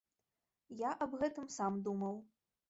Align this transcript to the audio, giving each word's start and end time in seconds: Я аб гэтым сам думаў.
Я 0.79 0.91
аб 1.07 1.11
гэтым 1.25 1.45
сам 1.57 1.79
думаў. 1.91 2.19